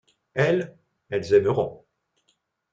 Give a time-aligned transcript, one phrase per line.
[0.33, 0.75] Elles,
[1.11, 1.85] elles aimeront.